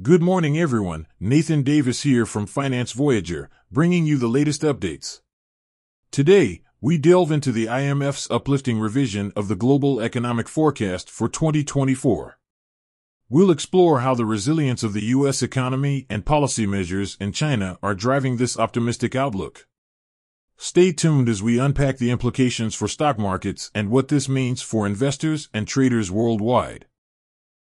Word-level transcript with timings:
Good 0.00 0.22
morning, 0.22 0.56
everyone. 0.56 1.08
Nathan 1.18 1.64
Davis 1.64 2.02
here 2.02 2.24
from 2.24 2.46
Finance 2.46 2.92
Voyager, 2.92 3.50
bringing 3.68 4.06
you 4.06 4.16
the 4.16 4.28
latest 4.28 4.62
updates. 4.62 5.22
Today, 6.12 6.62
we 6.80 6.98
delve 6.98 7.32
into 7.32 7.50
the 7.50 7.66
IMF's 7.66 8.30
uplifting 8.30 8.78
revision 8.78 9.32
of 9.34 9.48
the 9.48 9.56
global 9.56 9.98
economic 9.98 10.46
forecast 10.46 11.10
for 11.10 11.28
2024. 11.28 12.38
We'll 13.28 13.50
explore 13.50 13.98
how 13.98 14.14
the 14.14 14.24
resilience 14.24 14.84
of 14.84 14.92
the 14.92 15.06
U.S. 15.06 15.42
economy 15.42 16.06
and 16.08 16.24
policy 16.24 16.64
measures 16.64 17.16
in 17.20 17.32
China 17.32 17.76
are 17.82 17.96
driving 17.96 18.36
this 18.36 18.56
optimistic 18.56 19.16
outlook. 19.16 19.66
Stay 20.56 20.92
tuned 20.92 21.28
as 21.28 21.42
we 21.42 21.58
unpack 21.58 21.98
the 21.98 22.12
implications 22.12 22.72
for 22.72 22.86
stock 22.86 23.18
markets 23.18 23.72
and 23.74 23.90
what 23.90 24.06
this 24.06 24.28
means 24.28 24.62
for 24.62 24.86
investors 24.86 25.48
and 25.52 25.66
traders 25.66 26.08
worldwide. 26.08 26.86